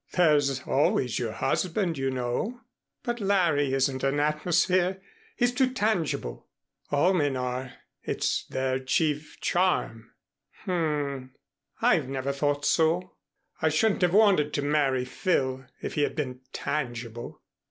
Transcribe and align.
"There's 0.13 0.63
always 0.63 1.19
your 1.19 1.33
husband, 1.33 1.95
you 1.95 2.09
know." 2.09 2.61
"But 3.03 3.19
Larry 3.19 3.71
isn't 3.71 4.03
an 4.03 4.19
atmosphere. 4.19 4.99
He's 5.35 5.51
too 5.53 5.69
tangible." 5.73 6.47
"All 6.89 7.13
men 7.13 7.37
are. 7.37 7.73
It's 8.01 8.45
their 8.47 8.79
chief 8.79 9.39
charm." 9.41 10.09
"H 10.63 10.69
m. 10.69 11.35
I've 11.83 12.07
never 12.07 12.33
thought 12.33 12.65
so. 12.65 13.13
I 13.61 13.69
shouldn't 13.69 14.01
have 14.01 14.15
wanted 14.15 14.55
to 14.55 14.63
marry 14.63 15.05
Phil 15.05 15.67
if 15.83 15.93
he 15.93 16.01
had 16.01 16.15
been 16.15 16.39
tangible." 16.51 17.39